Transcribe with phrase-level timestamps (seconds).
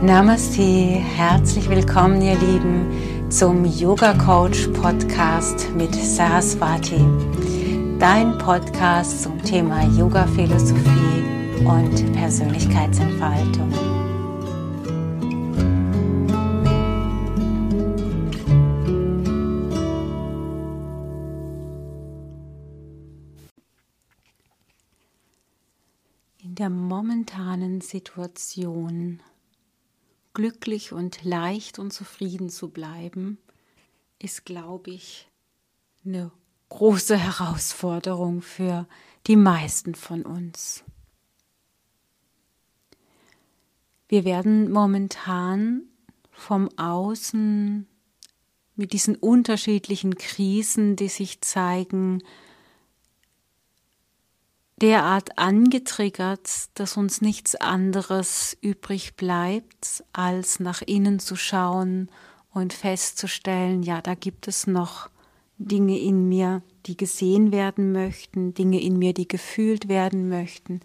[0.00, 7.00] Namaste, herzlich willkommen, ihr Lieben, zum Yoga Coach Podcast mit Saraswati.
[7.98, 11.24] Dein Podcast zum Thema Yoga Philosophie
[11.64, 13.72] und Persönlichkeitsentfaltung.
[26.44, 29.20] In der momentanen Situation
[30.38, 33.38] glücklich und leicht und zufrieden zu bleiben,
[34.20, 35.28] ist, glaube ich,
[36.04, 36.30] eine
[36.68, 38.86] große Herausforderung für
[39.26, 40.84] die meisten von uns.
[44.06, 45.82] Wir werden momentan
[46.30, 47.88] vom Außen
[48.76, 52.22] mit diesen unterschiedlichen Krisen, die sich zeigen,
[54.82, 62.08] derart angetriggert, dass uns nichts anderes übrig bleibt, als nach innen zu schauen
[62.52, 65.10] und festzustellen, ja, da gibt es noch
[65.58, 70.80] Dinge in mir, die gesehen werden möchten, Dinge in mir, die gefühlt werden möchten,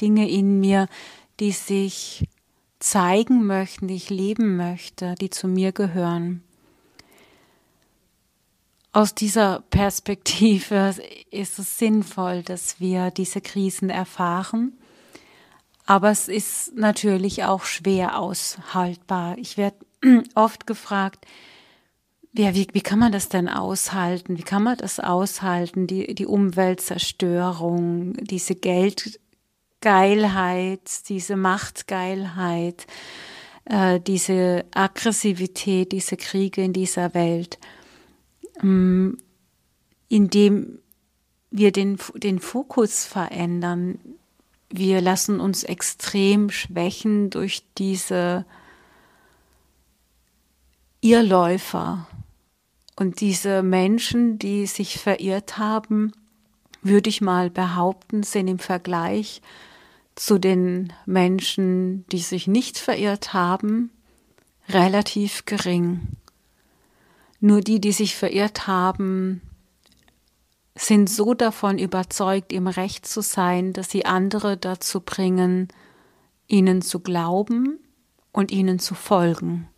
[0.00, 0.88] Dinge in mir,
[1.40, 2.26] die sich
[2.78, 6.42] zeigen möchten, die ich leben möchte, die zu mir gehören
[8.94, 10.94] aus dieser Perspektive
[11.32, 14.78] ist es sinnvoll, dass wir diese Krisen erfahren.
[15.84, 19.36] Aber es ist natürlich auch schwer aushaltbar.
[19.36, 19.78] Ich werde
[20.36, 21.26] oft gefragt,
[22.36, 24.38] ja, wie, wie kann man das denn aushalten?
[24.38, 25.88] Wie kann man das aushalten?
[25.88, 32.86] Die, die Umweltzerstörung, diese Geldgeilheit, diese Machtgeilheit,
[33.64, 37.58] äh, diese Aggressivität, diese Kriege in dieser Welt.
[38.62, 39.18] Ähm,
[40.08, 40.78] indem
[41.50, 43.98] wir den, den Fokus verändern.
[44.70, 48.44] Wir lassen uns extrem schwächen durch diese
[51.00, 52.08] Irrläufer.
[52.96, 56.12] Und diese Menschen, die sich verirrt haben,
[56.82, 59.40] würde ich mal behaupten, sind im Vergleich
[60.16, 63.90] zu den Menschen, die sich nicht verirrt haben,
[64.68, 66.00] relativ gering.
[67.44, 69.42] Nur die, die sich verirrt haben,
[70.74, 75.68] sind so davon überzeugt, im Recht zu sein, dass sie andere dazu bringen,
[76.46, 77.78] ihnen zu glauben
[78.32, 79.68] und ihnen zu folgen.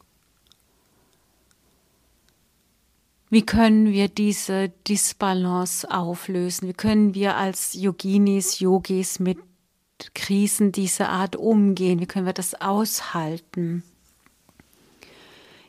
[3.31, 6.69] Wie können wir diese Disbalance auflösen?
[6.69, 9.38] Wie können wir als Yoginis, Yogis mit
[10.15, 11.99] Krisen dieser Art umgehen?
[11.99, 13.82] Wie können wir das aushalten?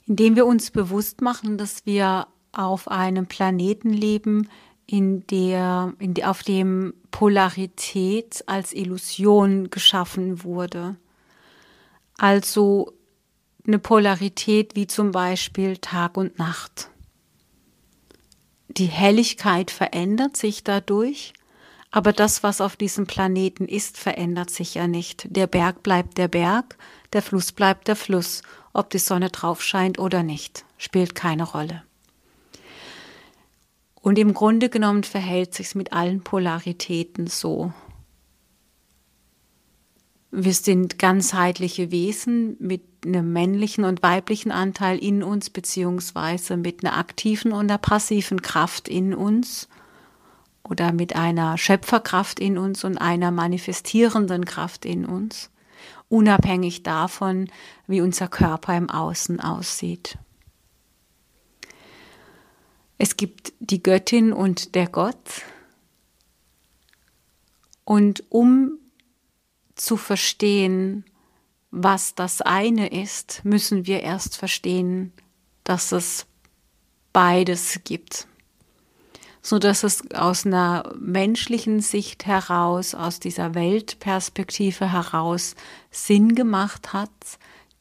[0.07, 4.49] Indem wir uns bewusst machen, dass wir auf einem Planeten leben,
[4.87, 10.95] in der, in der, auf dem Polarität als Illusion geschaffen wurde.
[12.17, 12.93] Also
[13.65, 16.89] eine Polarität wie zum Beispiel Tag und Nacht.
[18.69, 21.33] Die Helligkeit verändert sich dadurch,
[21.91, 25.27] aber das, was auf diesem Planeten ist, verändert sich ja nicht.
[25.29, 26.77] Der Berg bleibt der Berg,
[27.13, 28.41] der Fluss bleibt der Fluss
[28.77, 31.81] ob die Sonne drauf scheint oder nicht, spielt keine Rolle.
[33.95, 37.73] Und im Grunde genommen verhält sich mit allen Polaritäten so.
[40.29, 46.97] Wir sind ganzheitliche Wesen mit einem männlichen und weiblichen Anteil in uns, beziehungsweise mit einer
[46.97, 49.67] aktiven und einer passiven Kraft in uns
[50.63, 55.49] oder mit einer Schöpferkraft in uns und einer manifestierenden Kraft in uns
[56.09, 57.49] unabhängig davon,
[57.87, 60.17] wie unser Körper im Außen aussieht.
[62.97, 65.43] Es gibt die Göttin und der Gott.
[67.83, 68.79] Und um
[69.75, 71.05] zu verstehen,
[71.69, 75.13] was das eine ist, müssen wir erst verstehen,
[75.63, 76.25] dass es
[77.13, 78.27] beides gibt
[79.47, 85.55] so dass es aus einer menschlichen Sicht heraus, aus dieser Weltperspektive heraus
[85.89, 87.09] Sinn gemacht hat,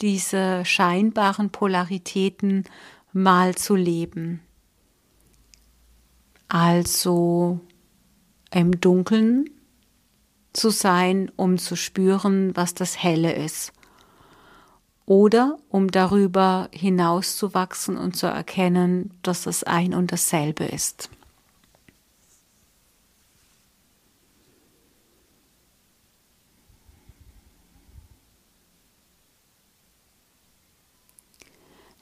[0.00, 2.66] diese scheinbaren Polaritäten
[3.12, 4.42] mal zu leben.
[6.46, 7.58] Also
[8.52, 9.50] im Dunkeln
[10.52, 13.72] zu sein, um zu spüren, was das Helle ist.
[15.04, 21.10] Oder um darüber hinauszuwachsen und zu erkennen, dass es ein und dasselbe ist.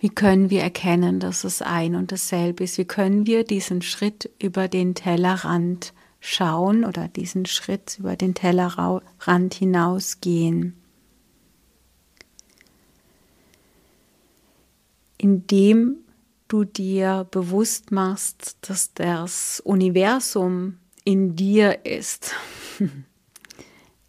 [0.04, 2.76] Wie können wir erkennen, dass es ein und dasselbe ist?
[2.76, 9.54] Wie können wir diesen Schritt über den Tellerrand schauen oder diesen Schritt über den Tellerrand
[9.54, 10.76] hinausgehen?
[15.16, 15.96] indem
[16.48, 22.34] du dir bewusst machst, dass das Universum in dir ist,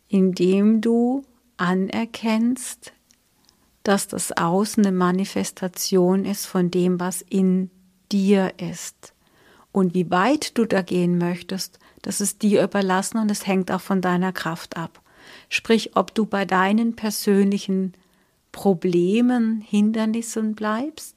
[0.09, 1.23] indem du
[1.55, 2.91] anerkennst,
[3.87, 7.69] dass das Außen eine Manifestation ist von dem, was in
[8.11, 9.13] dir ist.
[9.71, 13.81] Und wie weit du da gehen möchtest, das ist dir überlassen und es hängt auch
[13.81, 15.01] von deiner Kraft ab.
[15.49, 17.93] Sprich, ob du bei deinen persönlichen
[18.51, 21.15] Problemen, Hindernissen bleibst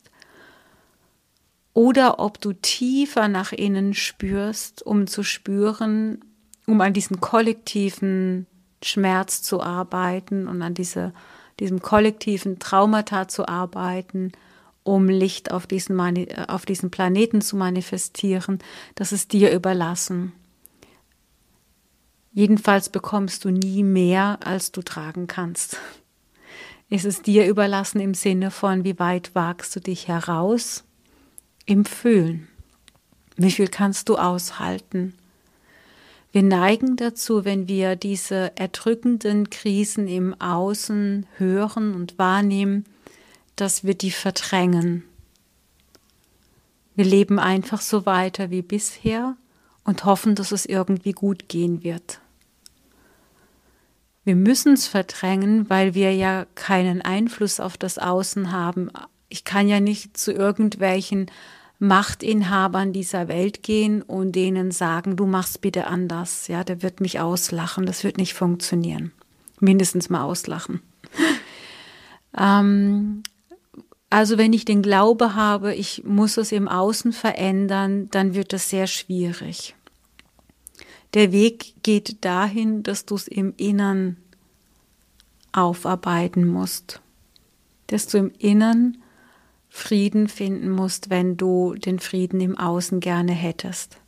[1.72, 6.24] oder ob du tiefer nach innen spürst, um zu spüren,
[6.66, 8.46] um an diesen kollektiven
[8.82, 11.12] Schmerz zu arbeiten und an diese,
[11.60, 14.32] diesem kollektiven Traumata zu arbeiten,
[14.82, 16.00] um Licht auf diesen,
[16.48, 18.58] auf diesen Planeten zu manifestieren,
[18.94, 20.32] das ist dir überlassen.
[22.32, 25.78] Jedenfalls bekommst du nie mehr, als du tragen kannst.
[26.90, 30.84] Es ist dir überlassen im Sinne von, wie weit wagst du dich heraus
[31.66, 32.48] im Fühlen.
[33.36, 35.14] Wie viel kannst du aushalten?
[36.30, 42.84] Wir neigen dazu, wenn wir diese erdrückenden Krisen im Außen hören und wahrnehmen,
[43.56, 45.04] dass wir die verdrängen.
[46.94, 49.36] Wir leben einfach so weiter wie bisher
[49.84, 52.20] und hoffen, dass es irgendwie gut gehen wird.
[54.24, 58.90] Wir müssen es verdrängen, weil wir ja keinen Einfluss auf das Außen haben.
[59.30, 61.30] Ich kann ja nicht zu irgendwelchen
[61.78, 66.48] Machtinhabern dieser Welt gehen und denen sagen, du machst bitte anders.
[66.48, 67.86] Ja, der wird mich auslachen.
[67.86, 69.12] Das wird nicht funktionieren.
[69.60, 70.80] Mindestens mal auslachen.
[72.38, 73.22] ähm,
[74.10, 78.70] also wenn ich den Glaube habe, ich muss es im Außen verändern, dann wird das
[78.70, 79.76] sehr schwierig.
[81.14, 84.16] Der Weg geht dahin, dass du es im Innern
[85.52, 87.00] aufarbeiten musst,
[87.86, 88.98] dass du im Innern
[89.78, 93.98] Frieden finden musst, wenn du den Frieden im Außen gerne hättest.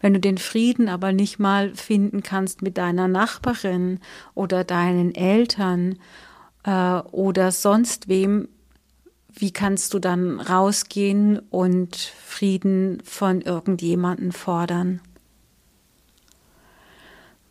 [0.00, 4.00] Wenn du den Frieden aber nicht mal finden kannst mit deiner Nachbarin
[4.34, 5.98] oder deinen Eltern
[6.64, 8.48] äh, oder sonst wem,
[9.32, 15.00] wie kannst du dann rausgehen und Frieden von irgendjemanden fordern?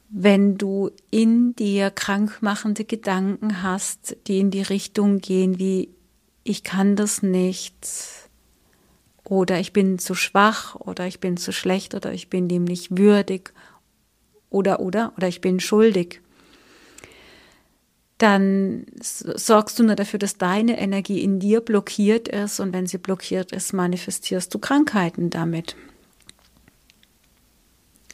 [0.10, 5.90] Wenn du in dir krankmachende Gedanken hast, die in die Richtung gehen wie
[6.44, 7.74] ich kann das nicht
[9.24, 12.98] oder ich bin zu schwach oder ich bin zu schlecht oder ich bin dem nicht
[12.98, 13.54] würdig
[14.50, 16.22] oder oder oder ich bin schuldig,
[18.18, 22.98] dann sorgst du nur dafür, dass deine Energie in dir blockiert ist und wenn sie
[22.98, 25.76] blockiert ist, manifestierst du Krankheiten damit.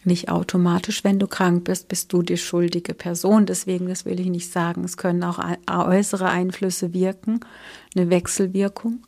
[0.10, 3.46] Nicht automatisch, wenn du krank bist, bist du die schuldige Person.
[3.46, 4.84] Deswegen, das will ich nicht sagen.
[4.84, 5.38] Es können auch
[5.70, 7.42] äußere Einflüsse wirken,
[7.96, 9.06] eine Wechselwirkung.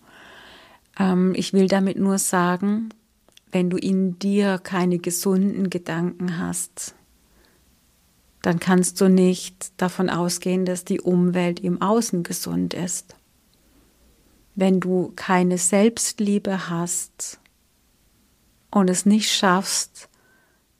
[1.00, 2.89] Ähm, ich will damit nur sagen,
[3.51, 6.94] wenn du in dir keine gesunden Gedanken hast,
[8.44, 13.15] dann kannst du nicht davon ausgehen, dass die Umwelt im Außen gesund ist.
[14.53, 17.39] Wenn du keine Selbstliebe hast
[18.69, 20.09] und es nicht schaffst,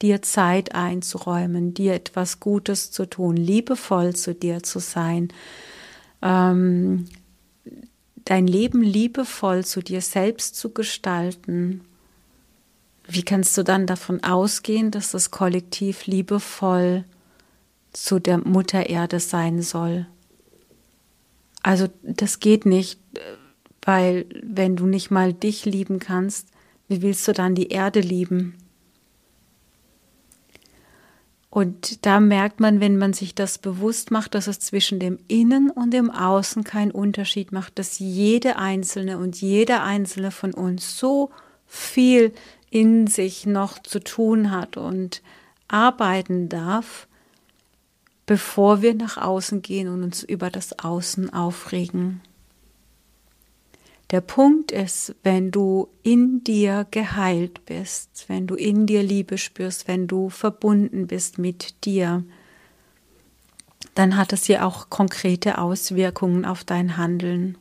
[0.02, 5.30] dir Zeit einzuräumen, dir etwas Gutes zu tun, liebevoll zu dir zu sein,
[6.22, 7.08] ähm,
[8.26, 11.82] dein Leben liebevoll zu dir selbst zu gestalten,
[13.08, 17.04] wie kannst du dann davon ausgehen, dass das Kollektiv liebevoll
[17.92, 20.08] zu der Mutter Erde sein soll?
[21.62, 23.00] Also das geht nicht,
[23.82, 26.48] weil wenn du nicht mal dich lieben kannst,
[26.88, 28.56] wie willst du dann die Erde lieben?
[31.52, 35.70] Und da merkt man, wenn man sich das bewusst macht, dass es zwischen dem Innen
[35.70, 41.30] und dem Außen keinen Unterschied macht, dass jede Einzelne und jeder Einzelne von uns so
[41.68, 42.34] viel
[42.70, 45.22] in sich noch zu tun hat und
[45.68, 47.06] arbeiten darf,
[48.26, 52.22] bevor wir nach außen gehen und uns über das Außen aufregen.
[54.12, 59.88] Der Punkt ist, wenn du in dir geheilt bist, wenn du in dir Liebe spürst,
[59.88, 62.26] wenn du verbunden bist mit dir,
[63.96, 67.58] dann hat es ja auch konkrete Auswirkungen auf dein Handeln.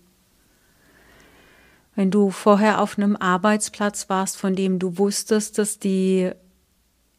[1.95, 6.33] Wenn du vorher auf einem Arbeitsplatz warst, von dem du wusstest, dass die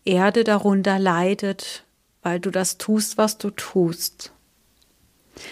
[0.04, 1.86] Erde darunter leidet,
[2.22, 4.34] weil du das tust, was du tust,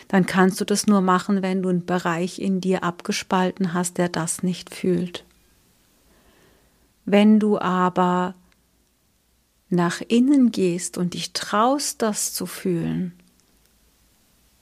[0.07, 4.09] dann kannst du das nur machen, wenn du einen Bereich in dir abgespalten hast, der
[4.09, 5.25] das nicht fühlt.
[7.05, 8.35] Wenn du aber
[9.69, 13.13] nach innen gehst und dich traust, das zu fühlen,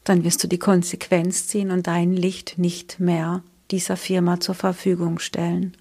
[0.03, 5.19] dann wirst du die Konsequenz ziehen und dein Licht nicht mehr dieser Firma zur Verfügung
[5.19, 5.75] stellen.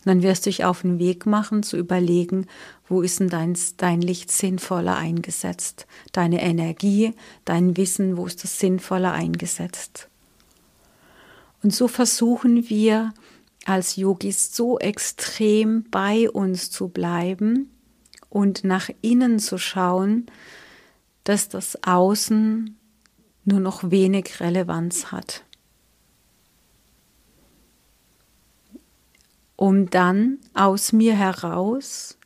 [0.00, 2.46] Und dann wirst du dich auf den Weg machen, zu überlegen,
[2.88, 5.86] wo ist denn dein, dein Licht sinnvoller eingesetzt?
[6.12, 7.12] Deine Energie,
[7.44, 10.08] dein Wissen, wo ist das sinnvoller eingesetzt?
[11.62, 13.12] Und so versuchen wir
[13.66, 17.70] als Yogis so extrem bei uns zu bleiben
[18.30, 20.26] und nach innen zu schauen,
[21.24, 22.76] dass das Außen
[23.44, 25.44] nur noch wenig Relevanz hat.
[29.60, 32.16] Um dann aus mir heraus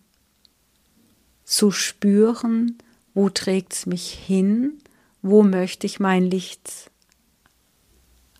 [1.43, 2.79] zu spüren,
[3.13, 4.79] wo trägt es mich hin,
[5.21, 6.93] wo möchte ich mein Licht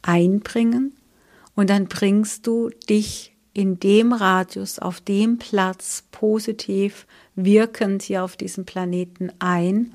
[0.03, 0.93] einbringen
[1.57, 8.37] und dann bringst du dich in dem Radius, auf dem Platz positiv wirkend hier auf
[8.37, 9.93] diesem Planeten ein,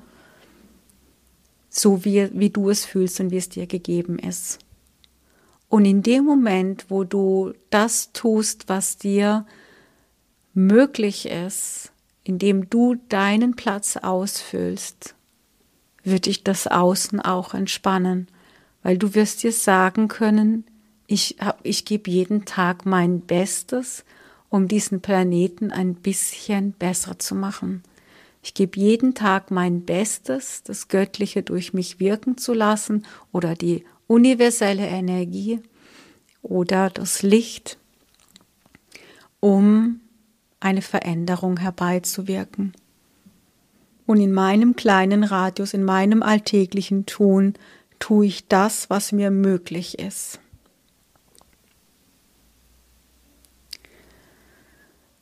[1.70, 4.58] so wie, wie du es fühlst und wie es dir gegeben ist.
[5.70, 9.46] Und in dem Moment, wo du das tust, was dir
[10.52, 11.92] möglich ist,
[12.24, 15.14] indem du deinen Platz ausfüllst,
[16.02, 18.26] wird dich das Außen auch entspannen,
[18.82, 20.64] weil du wirst dir sagen können,
[21.06, 24.04] ich, ich gebe jeden Tag mein Bestes,
[24.48, 27.84] um diesen Planeten ein bisschen besser zu machen.
[28.42, 33.84] Ich gebe jeden Tag mein Bestes, das Göttliche durch mich wirken zu lassen oder die
[34.10, 35.60] universelle Energie
[36.42, 37.78] oder das Licht,
[39.38, 40.00] um
[40.58, 42.72] eine Veränderung herbeizuwirken.
[44.06, 47.54] Und in meinem kleinen Radius, in meinem alltäglichen Tun,
[48.00, 50.40] tue ich das, was mir möglich ist.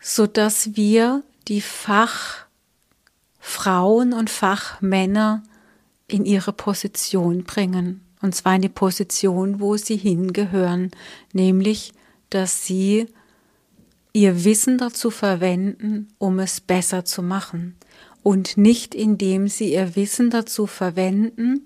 [0.00, 2.46] Sodass wir die Fachfrauen
[4.14, 5.42] und Fachmänner
[6.06, 8.07] in ihre Position bringen.
[8.20, 10.90] Und zwar in die Position, wo sie hingehören,
[11.32, 11.92] nämlich,
[12.30, 13.06] dass sie
[14.12, 17.76] ihr Wissen dazu verwenden, um es besser zu machen.
[18.22, 21.64] Und nicht indem sie ihr Wissen dazu verwenden,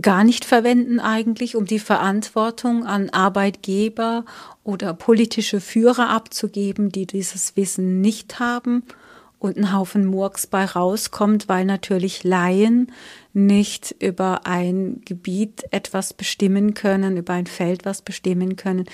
[0.00, 4.24] gar nicht verwenden eigentlich, um die Verantwortung an Arbeitgeber
[4.64, 8.84] oder politische Führer abzugeben, die dieses Wissen nicht haben
[9.42, 12.92] und ein Haufen Murks bei rauskommt, weil natürlich Laien
[13.32, 18.84] nicht über ein Gebiet etwas bestimmen können, über ein Feld was bestimmen können,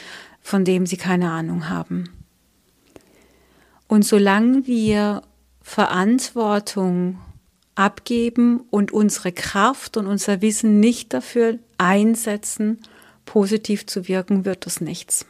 [0.40, 2.08] von dem sie keine Ahnung haben.
[3.88, 5.22] Und solange wir
[5.60, 7.18] Verantwortung
[7.74, 12.78] abgeben und unsere Kraft und unser Wissen nicht dafür einsetzen,
[13.26, 15.26] positiv zu wirken, wird das nichts.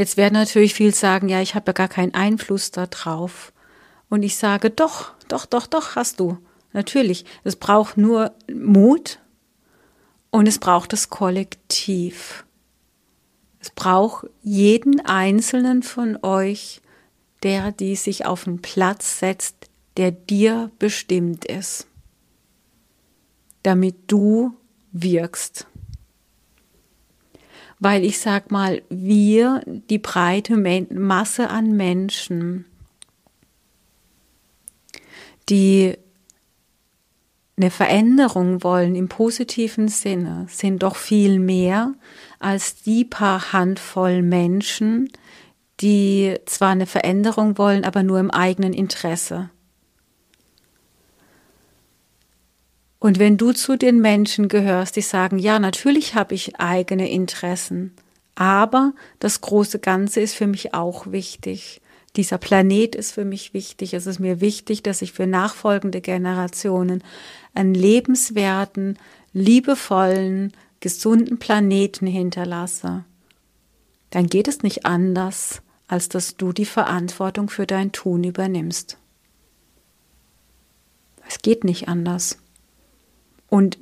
[0.00, 3.52] Jetzt werden natürlich viele sagen, ja, ich habe ja gar keinen Einfluss darauf.
[4.08, 6.38] Und ich sage, doch, doch, doch, doch, hast du.
[6.72, 7.26] Natürlich.
[7.44, 9.18] Es braucht nur Mut
[10.30, 12.46] und es braucht das Kollektiv.
[13.58, 16.80] Es braucht jeden einzelnen von euch,
[17.42, 21.86] der die sich auf einen Platz setzt, der dir bestimmt ist,
[23.62, 24.54] damit du
[24.92, 25.66] wirkst
[27.80, 30.56] weil ich sag mal, wir, die breite
[30.90, 32.66] Masse an Menschen,
[35.48, 35.96] die
[37.56, 41.94] eine Veränderung wollen im positiven Sinne, sind doch viel mehr
[42.38, 45.10] als die paar Handvoll Menschen,
[45.80, 49.50] die zwar eine Veränderung wollen, aber nur im eigenen Interesse.
[53.00, 57.94] Und wenn du zu den Menschen gehörst, die sagen, ja, natürlich habe ich eigene Interessen,
[58.34, 61.80] aber das große Ganze ist für mich auch wichtig.
[62.16, 63.94] Dieser Planet ist für mich wichtig.
[63.94, 67.02] Es ist mir wichtig, dass ich für nachfolgende Generationen
[67.54, 68.98] einen lebenswerten,
[69.32, 73.04] liebevollen, gesunden Planeten hinterlasse.
[74.10, 78.98] Dann geht es nicht anders, als dass du die Verantwortung für dein Tun übernimmst.
[81.28, 82.38] Es geht nicht anders.
[83.50, 83.78] Und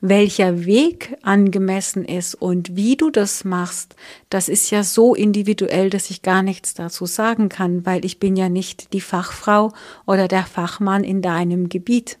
[0.00, 3.94] welcher Weg angemessen ist und wie du das machst,
[4.30, 8.34] das ist ja so individuell, dass ich gar nichts dazu sagen kann, weil ich bin
[8.34, 9.72] ja nicht die Fachfrau
[10.06, 12.18] oder der Fachmann in deinem Gebiet.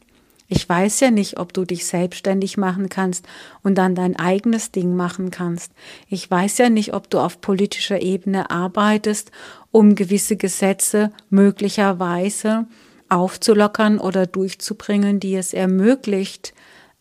[0.48, 3.26] Ich weiß ja nicht, ob du dich selbstständig machen kannst
[3.62, 5.72] und dann dein eigenes Ding machen kannst.
[6.10, 9.30] Ich weiß ja nicht, ob du auf politischer Ebene arbeitest,
[9.70, 12.66] um gewisse Gesetze möglicherweise
[13.08, 16.52] aufzulockern oder durchzubringen, die es ermöglicht,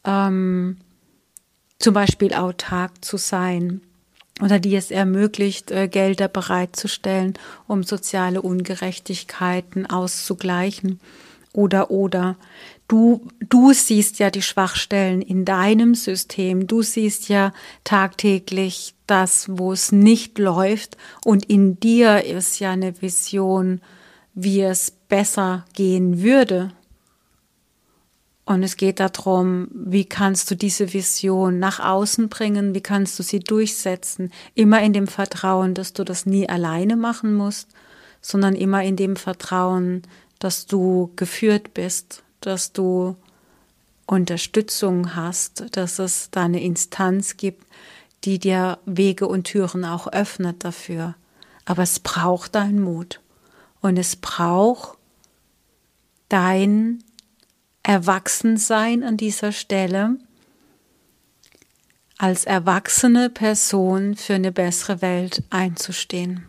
[0.06, 0.78] ähm,
[1.80, 3.82] zum Beispiel autark zu sein
[4.42, 7.34] oder die es ermöglicht, äh, Gelder bereitzustellen,
[7.68, 11.00] um soziale Ungerechtigkeiten auszugleichen
[11.54, 12.38] oder oder.
[12.88, 16.68] Du, du siehst ja die Schwachstellen in deinem System.
[16.68, 17.54] Du siehst ja
[17.84, 20.98] tagtäglich das, wo es nicht läuft.
[21.24, 23.80] Und in dir ist ja eine Vision,
[24.34, 26.74] wie es besser gehen würde.
[28.44, 33.24] Und es geht darum, wie kannst du diese Vision nach außen bringen, wie kannst du
[33.24, 37.70] sie durchsetzen, immer in dem Vertrauen, dass du das nie alleine machen musst,
[38.20, 40.02] sondern immer in dem Vertrauen,
[40.40, 43.16] dass du geführt bist, dass du
[44.08, 47.66] Unterstützung hast, dass es da eine Instanz gibt,
[48.24, 51.16] die dir Wege und Türen auch öffnet dafür.
[51.66, 53.22] Aber es braucht deinen Mut.
[53.82, 54.98] Und es braucht
[56.30, 57.04] dein
[57.84, 60.18] Erwachsensein an dieser Stelle,
[62.18, 66.46] als erwachsene Person für eine bessere Welt einzustehen.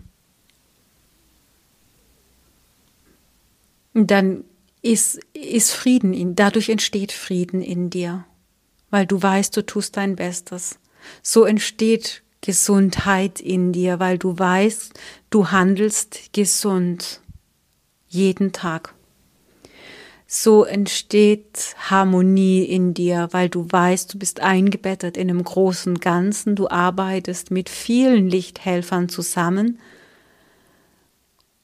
[3.95, 4.45] Dann
[4.83, 8.25] ist, ist Frieden in, dadurch entsteht Frieden in dir,
[8.91, 10.79] weil du weißt, du tust dein Bestes.
[11.23, 14.93] So entsteht Gesundheit in dir, weil du weißt,
[15.31, 17.21] du handelst gesund
[18.09, 18.95] jeden Tag.
[20.35, 26.57] So entsteht Harmonie in dir, weil du weißt, du bist eingebettet in einem großen Ganzen,
[26.57, 29.79] du arbeitest mit vielen Lichthelfern zusammen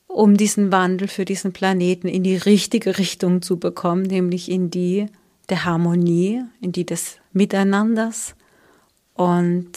[0.08, 5.06] um diesen Wandel für diesen Planeten in die richtige Richtung zu bekommen, nämlich in die
[5.48, 8.34] der Harmonie, in die des Miteinanders
[9.14, 9.70] und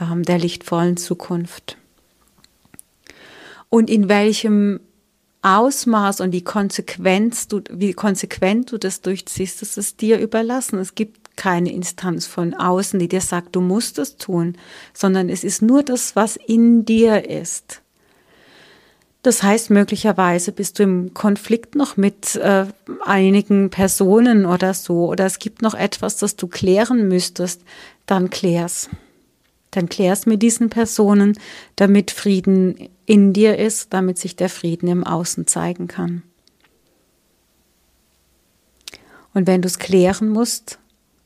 [0.00, 1.76] ähm, der lichtvollen Zukunft.
[3.68, 4.80] Und in welchem
[5.44, 10.78] Ausmaß und wie konsequent du, wie konsequent du das durchziehst, das ist dir überlassen.
[10.78, 14.56] Es gibt keine Instanz von außen, die dir sagt, du musst es tun,
[14.94, 17.82] sondern es ist nur das, was in dir ist.
[19.22, 22.66] Das heißt, möglicherweise bist du im Konflikt noch mit äh,
[23.04, 27.62] einigen Personen oder so, oder es gibt noch etwas, das du klären müsstest,
[28.06, 28.90] dann klär's.
[29.70, 31.38] Dann klär's mit diesen Personen,
[31.76, 36.22] damit Frieden in dir ist, damit sich der Frieden im Außen zeigen kann.
[39.32, 40.78] Und wenn du es klären musst,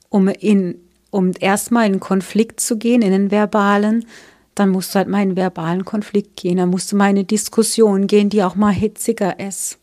[0.08, 4.06] um in, um erstmal in Konflikt zu gehen, in den verbalen,
[4.54, 7.24] dann musst du halt mal in verbalen Konflikt gehen, dann musst du mal in eine
[7.24, 9.78] Diskussion gehen, die auch mal hitziger ist.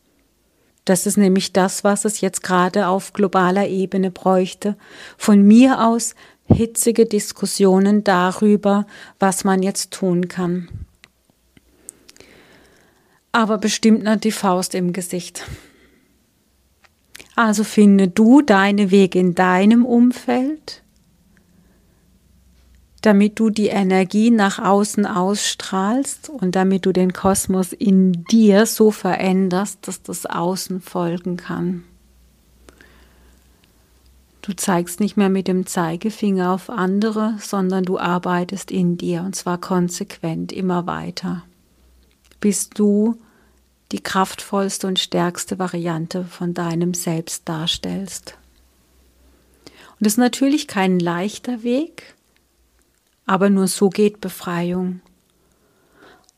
[0.83, 4.75] Das ist nämlich das, was es jetzt gerade auf globaler Ebene bräuchte.
[5.17, 6.13] Von mir aus
[6.47, 8.85] hitzige Diskussionen darüber,
[9.19, 10.69] was man jetzt tun kann.
[13.35, 15.43] Aber bestimmt nicht die Faust im Gesicht.
[17.35, 20.83] Also finde du deine Wege in deinem Umfeld
[23.05, 28.89] damit du die Energie nach außen ausstrahlst und damit du den Kosmos in dir so
[28.89, 31.83] veränderst, dass das Außen folgen kann.
[34.41, 39.35] Du zeigst nicht mehr mit dem Zeigefinger auf andere, sondern du arbeitest in dir und
[39.35, 41.43] zwar konsequent immer weiter,
[42.39, 43.19] bis du
[43.91, 48.37] die kraftvollste und stärkste Variante von deinem Selbst darstellst.
[49.65, 52.15] Und das ist natürlich kein leichter Weg,
[53.25, 55.01] aber nur so geht Befreiung.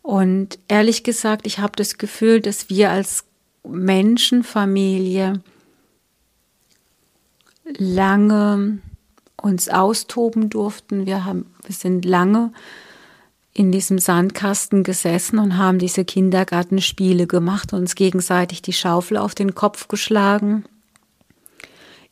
[0.02, 3.26] Und ehrlich gesagt, ich habe das Gefühl, dass wir als
[3.68, 5.42] Menschenfamilie
[7.66, 8.80] lange
[9.42, 11.06] uns austoben durften.
[11.06, 12.52] Wir, haben, wir sind lange
[13.58, 19.56] in diesem Sandkasten gesessen und haben diese Kindergartenspiele gemacht, uns gegenseitig die Schaufel auf den
[19.56, 20.64] Kopf geschlagen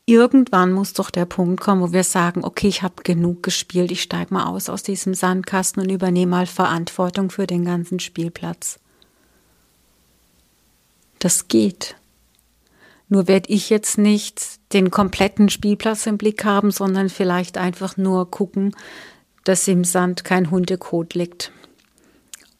[0.06, 4.02] irgendwann muss doch der Punkt kommen, wo wir sagen, okay, ich habe genug gespielt, ich
[4.02, 8.80] steige mal aus aus diesem Sandkasten und übernehme mal Verantwortung für den ganzen Spielplatz.
[11.20, 11.96] Das geht.
[13.08, 14.42] Nur werde ich jetzt nicht
[14.74, 18.76] den kompletten Spielplatz im Blick haben, sondern vielleicht einfach nur gucken,
[19.46, 21.52] dass im Sand kein Hundekot liegt.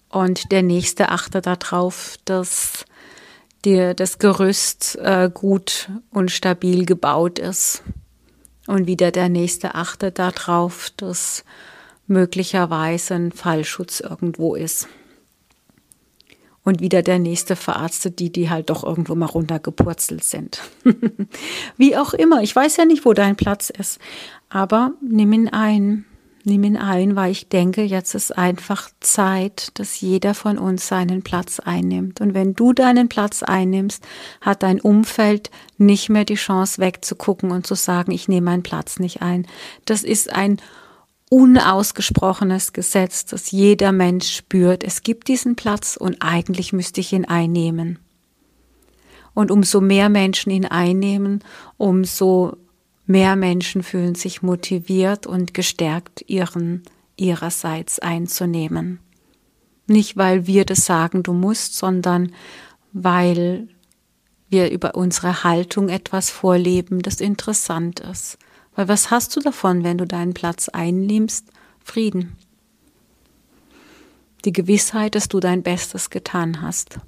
[0.10, 2.86] Und der nächste achte darauf, dass
[3.66, 7.84] dir das Gerüst äh, gut und stabil gebaut ist.
[8.68, 11.44] Und wieder der nächste achtet darauf, dass
[12.08, 14.88] möglicherweise ein Fallschutz irgendwo ist.
[16.64, 20.62] Und wieder der nächste verarztet die, die halt doch irgendwo mal runtergepurzelt sind.
[21.78, 24.00] Wie auch immer, ich weiß ja nicht, wo dein Platz ist,
[24.50, 26.06] aber nimm ihn ein
[26.46, 31.24] nimm ihn ein, weil ich denke, jetzt ist einfach Zeit, dass jeder von uns seinen
[31.24, 32.22] Platz einnimmt.
[32.22, 34.06] Und wenn du deinen Platz einnimmst,
[34.42, 39.00] hat dein Umfeld nicht mehr die Chance wegzugucken und zu sagen, ich nehme meinen Platz
[39.00, 39.48] nicht ein.
[39.86, 40.62] Das ist ein
[41.30, 44.84] unausgesprochenes Gesetz, das jeder Mensch spürt.
[44.84, 48.00] Es gibt diesen Platz und eigentlich müsste ich ihn einnehmen.
[49.34, 51.44] Und umso mehr Menschen ihn einnehmen,
[51.78, 52.58] umso
[53.06, 56.84] mehr Menschen fühlen sich motiviert und gestärkt, ihren
[57.18, 59.00] ihrerseits einzunehmen.
[59.88, 62.34] Nicht, weil wir das sagen, du musst, sondern
[62.92, 63.68] weil
[64.50, 68.38] wir über unsere Haltung etwas vorleben, das interessant ist.
[68.76, 71.48] Weil was hast du davon, wenn du deinen Platz einnimmst?
[71.84, 72.36] Frieden.
[74.44, 77.00] Die Gewissheit, dass du dein Bestes getan hast.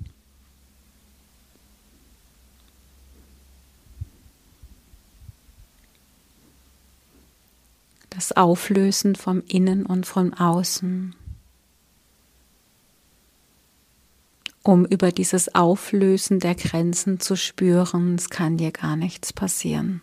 [8.17, 11.15] Das Auflösen vom Innen und vom Außen.
[14.63, 20.01] um über dieses Auflösen der Grenzen zu spüren, es kann dir gar nichts passieren.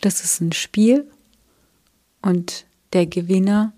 [0.00, 1.08] Das ist ein Spiel
[2.22, 3.72] und der Gewinner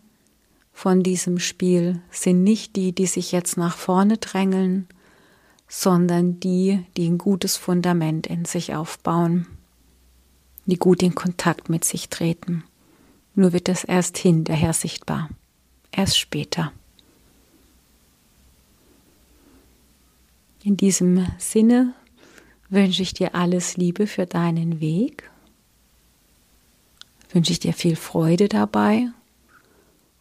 [0.73, 4.89] von diesem Spiel sind nicht die, die sich jetzt nach vorne drängeln,
[5.69, 9.47] sondern die, die ein gutes Fundament in sich aufbauen,
[10.67, 12.65] die gut in Kontakt mit sich treten.
[13.35, 15.29] Nur wird es erst hinterher sichtbar
[15.97, 16.73] erst später.
[20.63, 21.95] In diesem Sinne
[22.69, 25.31] wünsche ich dir alles Liebe für deinen Weg,
[27.31, 29.09] wünsche ich dir viel Freude dabei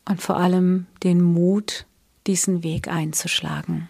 [0.08, 1.86] und vor allem den Mut,
[2.28, 3.90] diesen Weg einzuschlagen.